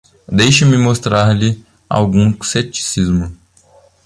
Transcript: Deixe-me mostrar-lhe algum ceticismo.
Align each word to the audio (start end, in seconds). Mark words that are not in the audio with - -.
Deixe-me 0.27 0.79
mostrar-lhe 0.79 1.63
algum 1.87 2.33
ceticismo. 2.41 3.31